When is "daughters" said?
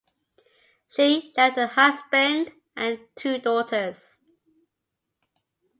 3.37-4.19